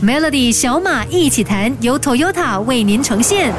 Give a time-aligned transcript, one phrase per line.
[0.00, 3.52] Melody 小马一起谈，由 Toyota 为您呈现。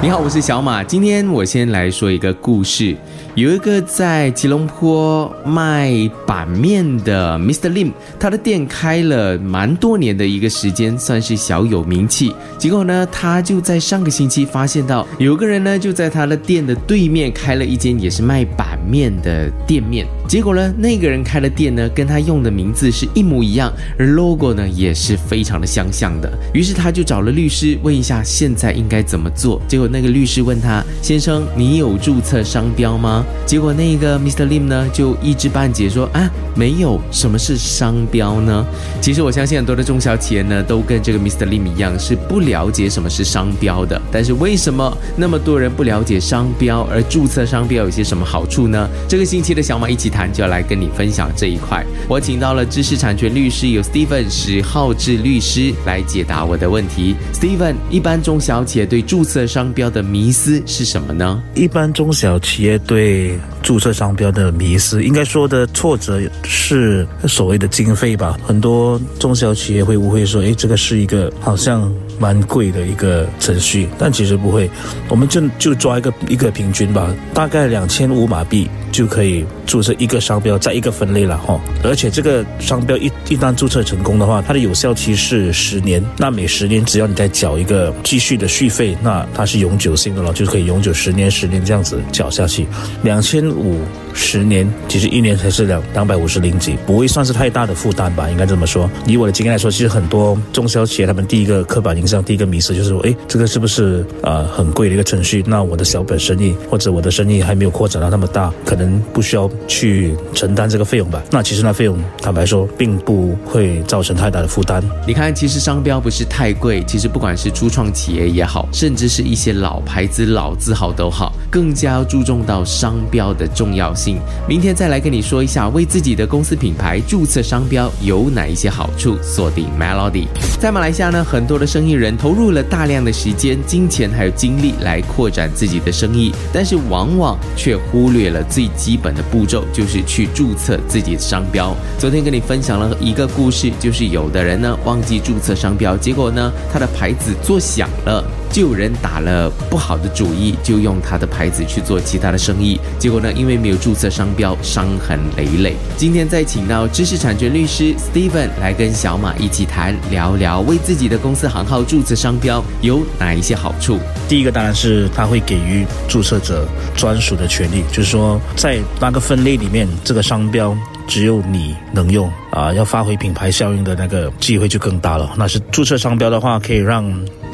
[0.00, 0.84] 你好，我是小马。
[0.84, 2.96] 今天我先来说一个故事。
[3.34, 5.92] 有一个在吉隆坡卖
[6.26, 7.70] 板面的 Mr.
[7.70, 12.32] Lim，他的店开了蛮多年的一个时间，算是小有名气。
[12.56, 20.06] 结果呢，他就在上个星期发现到，有个人呢就在他的店的对面开了一间也是卖板面的店面。
[20.28, 26.30] 结果呢，那个人开的店呢，跟他用的名字是一模一样，而 logo 呢也是非常的相像的。
[26.52, 29.60] 于是他就找了律师问一下，现在应该怎么做？
[29.66, 34.46] 结果那个律师问他：“先生，你有注册商标吗？”结果那个 Mr.
[34.46, 37.00] Lim 呢就一知半解说：“啊，没有。
[37.10, 38.64] 什么是商标呢？
[39.00, 41.46] 其实我相信很多的中小企业呢，都跟这个 Mr.
[41.46, 44.00] Lim 一样，是不了解什么是商标的。
[44.12, 48.79] 但是为什么那么多人不了解商标，而注册商标有些什么好处呢？
[49.08, 51.84] 这个星期的小马一起谈就要来跟你分享这一块。
[52.08, 57.14] 我请到了知识产权律师有 Steven 史浩志律师来解答我的问题。
[57.32, 61.42] Steven，一般中小企业对注册商标的迷思是什么呢？
[61.54, 68.38] 一般中小企业对注册商标的迷思，应该说的挫折是所谓的经费吧。
[68.46, 74.70] 很多中小企业会误会说，诶，这个是一个好像蛮贵的一个程序，但其实不会。
[75.08, 81.60] 我们就就抓一个一个平均吧，大概两千五马币就可以注册一个商标，在一个分类了哈。
[81.82, 86.04] 而且这个商标一一旦注册成功的话，它的有效期是十年。
[86.18, 92.66] 那每十年只要你再缴一个继续的续费，那它是永久性的了，就可以永久十年十年这样子缴下去。
[93.02, 93.80] 两千五
[94.14, 98.30] 十年，其实一年才是两两百五十零几，不会算是太大的负担吧？
[98.30, 98.90] 应该这么说。
[99.06, 105.44] 以我的经验来说，其实很多中小企业他们第一个刻板印象、第一个迷思就是说，诶，这个是不是啊很贵的一个程序？
[105.46, 108.79] 那我的小本生意或者我的生意还没有扩展到那么大，可能
[109.12, 111.22] 不需要去承担这个费用吧？
[111.30, 114.82] 那其实那费用坦白说，并不会造成太大的负担。
[115.06, 124.18] 你看，其实商标不是太贵，其实不管是初创企业也好，甚至是一些老牌子、老字号都好，更加注重到商标的重要性。
[124.48, 129.16] 明天再来跟你说一下，为自己的公司品牌注册商标有哪一些好处。
[129.22, 130.26] 锁定 Melody，
[130.60, 141.74] 在马来西亚呢，很多的生意人投入了大量的时间、金钱还有精力来扩展自己的生意，但是往往却忽略了最基本的步骤，就是去注册自己的商标。
[141.98, 148.24] 昨天跟你分享了一个故事，就是有的人呢忘记注册商标，结果呢他的牌子做响了。
[148.52, 155.76] 就有人打了不好的主意，就用他的牌子去做其他的生意，结果呢，因为没有注册商标，伤痕累累。
[155.96, 163.98] 今天再请到知识产权律师 Steven 来跟小马一起谈，聊聊为自己的公司行号注册商标有哪一些好处。
[164.28, 175.34] 第一个当然是他会给予注册者专属的权利，就是说在那个分类里面，这个商标只有你能用啊，要发挥品牌效应的那个机会就更大了。
[175.36, 177.04] 那是注册商标的话，可以让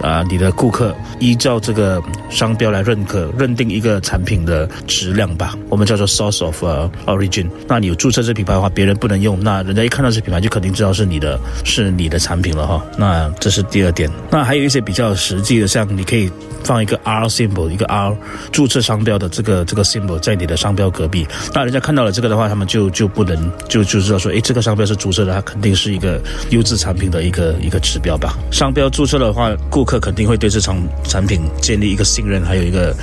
[0.02, 6.64] 啊你的顾客依照这个商标来认可、认定一个产品的质量吧，我们叫做 source of
[7.06, 7.46] origin。
[7.68, 12.84] 那你有注册这品牌的话，别人不能用，那人家一看到这品牌就肯定知道是你的，是你的产品了哈。
[12.98, 14.10] 那这是第二点。
[14.30, 16.30] 那还有一些比较实际的，像你可以
[16.62, 18.16] 放一个 R symbol，一个 R
[18.52, 26.20] 注册商标的这个这个 symbol 在你的商标隔壁，那人家看到了这个的话，他们就就不能就就知道说，诶，这个商标是注册的，它肯定是一个
[26.50, 28.36] 优质产品的一个一个指标吧。
[28.50, 32.94] 商标注册的话，顾客肯定会对这场产品建立一个信任，还有一个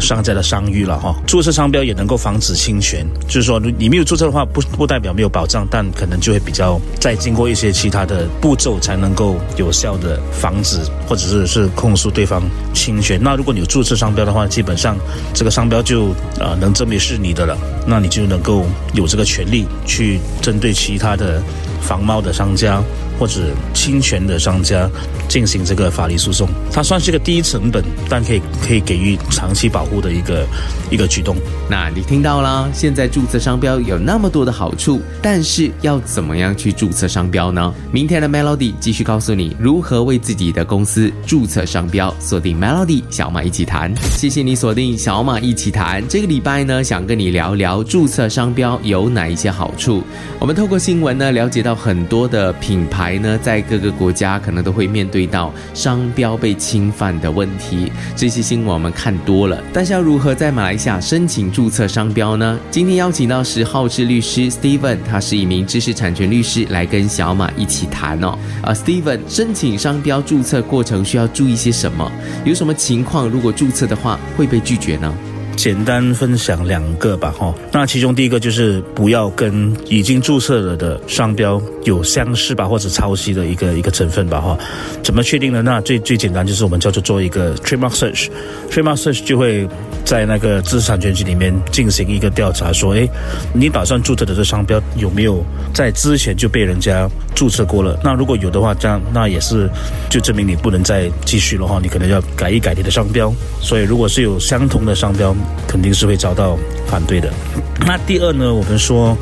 [0.00, 1.14] 商家的商誉了哈。
[1.26, 12.42] 注册商标也能够防止侵权，就是说你没有注册的话，不不代表没有保障，但可能就会比较再经过一些其他的步骤才能够有效的防止或者是是控诉对方
[12.74, 13.18] 侵权。
[13.22, 14.96] 那如果你有注册商标的话，基本上
[15.32, 16.08] 这个商标就
[16.40, 21.40] 啊能证明是你的了，那你就能够有这个权利去针对其他的
[21.80, 22.82] 仿冒的商家
[23.22, 23.40] 或者
[23.72, 24.90] 侵权的商家
[25.28, 26.48] 进行这个法律诉讼。
[26.72, 30.44] 它算是一个低成本，但可以可以给予长期保护的一个
[30.90, 31.36] 一个举动。
[31.70, 32.68] 那你听到了？
[32.74, 37.72] 现在注册商标有那么多的好处，但是要怎么样去注册商标呢？
[37.92, 42.12] 明天的 Melody 继续告诉你如何为自己的公司注册商标。
[42.18, 46.02] 锁定 Melody 小马一起谈，谢谢你锁定小马一起谈。
[46.08, 50.02] 这个礼拜呢，想跟你聊聊注册商标有哪一些好处。
[50.40, 57.90] 我们透过新闻呢，了解到很多的品牌呢，在各个国家可能都会面对到商标被侵犯的问题。
[58.16, 62.58] 这些新闻我们看多了，但是要如何在马来西亚申请注册商标呢？
[62.70, 68.38] 今天邀请到十号志律师 Steven，他是一名知识产权律师，来跟小马一起谈哦。
[68.62, 72.10] 啊，Steven，申请商标注册过程需要注意些什么？
[72.44, 75.14] 有什么情况如果注册的话会被拒绝呢？
[75.56, 77.54] 简单分享两个吧，哈。
[77.72, 84.58] 那其中第一个就是不要跟已经注册了的商标有相似吧，或者抄袭的一个一个成分吧，哈。
[85.02, 85.62] 怎么确定呢？
[85.62, 89.68] 那最最简单就是我们叫做做一个 trademark search，trademark search 就会
[90.04, 93.08] 在那个知识产权局里面进行一个调查，说，诶，
[93.52, 97.98] 你打算注册的这商标有没有在之前就被人家注册过了？
[98.02, 99.68] 那如果有的话，这样那也是
[100.10, 103.32] 就证明你不能再继续了哈，你可能要改一改你的商标。
[103.60, 105.34] 所以如果是有相同的商标，
[105.66, 107.32] 肯定是会遭到反对的。
[107.86, 109.16] 那第二呢，我们说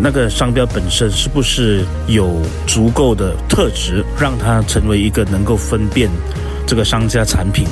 [0.00, 6.08] 那个商标本身是不是有足够的特质，让它成为一个能够分辨
[6.66, 7.66] 这个商家产品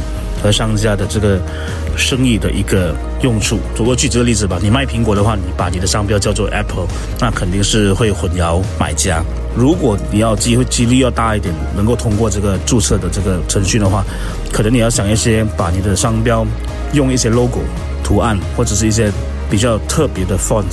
[0.44, 1.41] 和商家的这个
[1.96, 3.58] 生意的一个用处？
[3.79, 6.87] 我举这个例子吧，你卖苹果的话，你把你的商标叫做 Apple，
[7.19, 9.25] 那肯定是会混淆买家。
[9.56, 14.05] 如果你要机会几率要大一点，能够通过这个注册的这个程序的话，
[14.52, 16.47] 可能你要想一些把你的商标
[16.93, 17.61] 用一些 logo
[18.02, 19.11] 图案或者是一些
[19.49, 20.64] 比较特别的 font。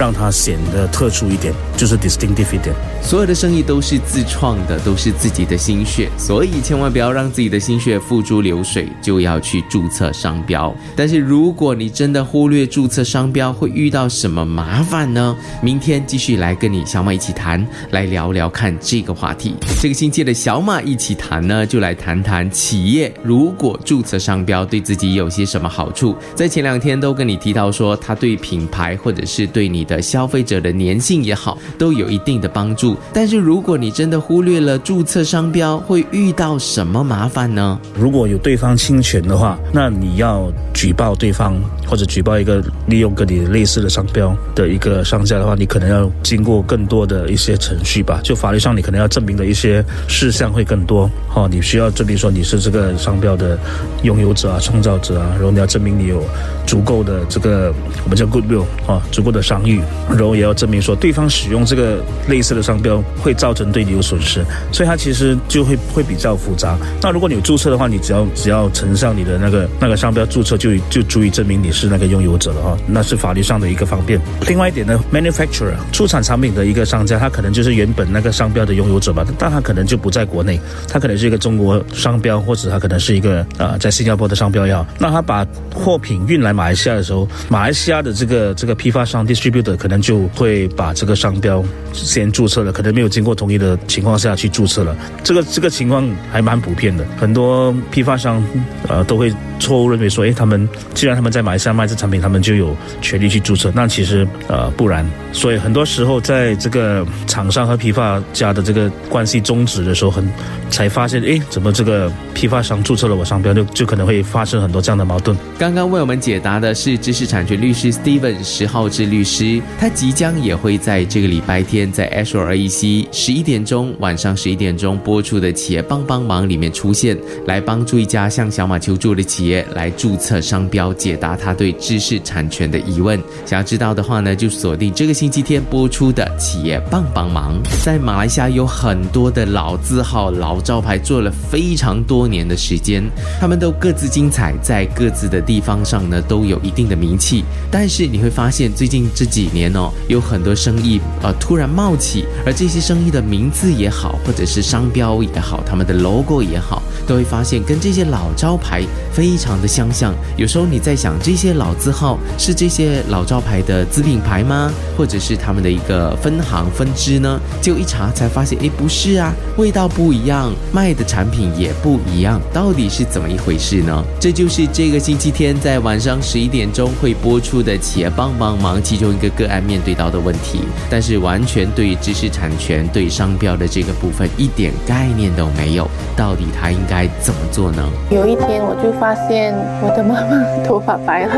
[0.00, 2.74] 让它显得特殊一点，就是 distinctive 一点。
[3.02, 10.74] 所有的生意都是自创的，都是自己的心血，所以千万不要让自己的心血付诸流水，就要去注册商标。
[10.96, 15.36] 但是如果你真的忽略注册商标，会遇到什么麻烦呢？
[15.62, 19.54] 明天继续来跟你小马一起谈，来聊聊看这个话题。
[19.82, 26.16] 这个星期的小马一起谈呢，就来谈谈企业如果注册商标对自己有些什么好处。
[26.34, 29.86] 在前两天都跟你提到说，它对品牌或者是对你。
[29.96, 32.96] 的消费者的粘性也好，都有一定的帮助。
[33.12, 37.78] 但是如果你真的忽略了注册商标，会遇到什么麻烦呢？
[37.98, 41.54] 如果有对方侵权的话，那你要举报对方，
[41.90, 48.20] 或者举报一个利用跟你类似的商标的一个商家的话，你可能要经过更多的一些程序吧。
[48.22, 51.10] 就法律上，你可能要证明的一些事项会更多。
[51.28, 53.58] 哈，你需要证明说你是这个商标的
[54.04, 56.22] 拥有者啊、创造者啊，然后你要证明你有
[56.64, 59.80] 足够的这个我们叫 goodwill 啊，足够的商誉。
[60.10, 66.78] 然后也要证明说对方使用这个类似的商标会造成对你有损失，所以它其实就会会比较复杂。
[67.02, 74.20] 那如果你有注册的话，你只要只要呈上你的那个那个商标注册，就就足以证明你是是那个拥有者了哈，那是法律上的一个方便。
[74.46, 84.86] 另外一点呢，manufacturer 出产产品的一个商家，他可能就是原本那个商标的拥有者吧，但他可能就不在国内，他可能是一个中国商标，或者他可能是一个啊在新加坡的商标也好。
[84.98, 89.70] 那他把货品运来马来西亚的时候，马来西亚的这个这个批发商 distributor。
[89.80, 94.94] 可能就会把这个商标先注册了，可能没有经过同意的情况下去注册了。
[95.22, 98.44] 这个这个情况还蛮普遍的，很多批发商
[98.88, 103.70] 呃都会错误认为说，诶，他们既然他们在马来西亚卖这产品，他们就有权利去注册。
[103.74, 110.28] 那其实呃不然，所以很多时候在这个厂商和批发家的这个关系终止的时候，很
[110.70, 115.36] 才发现，诶，怎么这个批发商注册了我商标，就就可能会发生很多这样的矛盾。
[115.58, 119.60] 刚刚为我们解答的是知识产权律师 Steven 十号志律师。
[119.78, 127.16] 他即将也会在这个礼拜天，在 a s u r e AEC 十一点钟晚上十一点钟播出的企业帮帮忙里面出现，
[127.46, 133.20] 来帮助一家向小马求助的企业来注册商标，解答他对知识产权的疑问。
[133.44, 137.60] 想要知道的话呢，就锁定这个星期天播出的企业帮帮忙。
[137.84, 143.02] 在马来西亚有很多的老字号、老招牌，做了非常多年的时间，
[143.40, 147.44] 他们都各自精彩，在各自的地方上呢都有一定的名气。
[147.70, 160.12] 但是你会发现，最近这几年哦，有很多生意呃突然冒起，而这些生意的名字也好，或者是商标也好，他们的 logo 也好，都会发现跟这些老招牌非常的相像。
[160.36, 164.70] 有时候你在想，这些老字号是这些老招牌的子品牌吗？
[164.98, 167.40] 或者是他们的一个分行分支呢？
[167.62, 174.04] 就一查才发现，哎，不是啊，味道不一样，卖的产品也不一样，到底是怎么一回事呢？
[174.20, 179.60] 这就是这个星期天在晚上十一点钟会播出的企业帮帮忙其中一个个案。
[179.70, 187.88] 面对到的问题，但是完全对知识产权、对商标的这个部分一点概念都没有，到底他应该怎么做呢？
[188.10, 191.34] 有一天我就发现我的妈妈头发白了，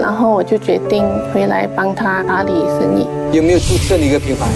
[0.00, 3.06] 然后我就决定回来帮她打理生意。
[3.30, 4.46] 有没有注册一个品牌？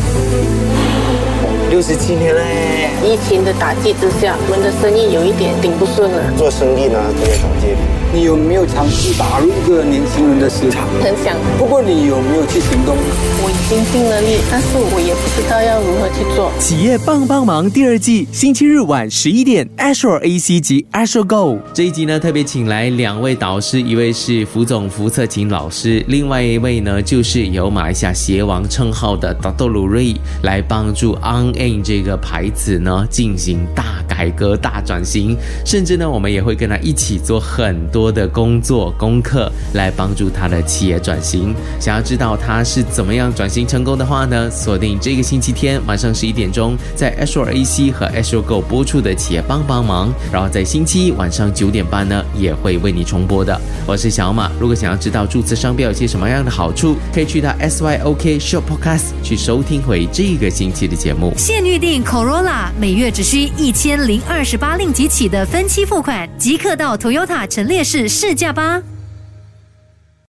[1.69, 2.89] 六十七年嘞！
[3.05, 6.23] 疫情的打击之下，我们的生意有一点顶不顺了。
[6.39, 8.00] 做生意呢，都要找借口。
[8.13, 10.89] 你有没有尝试打入一个年轻人的市场？
[11.01, 11.37] 很想。
[11.57, 12.97] 不过你有没有去行动？
[12.97, 16.51] 我已经尽了力，但是我也不知道要如何去做。
[16.59, 29.69] 企业帮帮忙第二季，星期日晚十一点，Azure AC 及 Azure Go 这一集呢，特别请来两位导师，一位是福总福策勤老师，另外一位呢就是有马来西亚鞋王称号的 Dr.
[29.69, 33.85] 鲁瑞来帮助 On Ain 这个牌子呢进行大。
[34.11, 41.55] 改革、大转型，甚至呢，我们也会跟他一起做很多多的工作功课，来帮助他的企业转型。
[41.79, 53.61] 想要知道他是怎么样转型成功的话呢，锁定这个星期天晚上十一点钟，在 a s h r AC 和 a s u r e Go 播出的企业帮帮忙，然后在星期一晚上九点半呢，也会为你重播的。
[53.87, 61.35] 我是小马，如果想要知道注册商标有些什么样的好处，可以去到 SYOK Show Podcast 去收听回这个星期的节目。
[61.37, 68.90] 现预定 Corolla，每月只需一千零二十八令吉起的分期付款，即刻到 Toyota 陈列是试驾吧。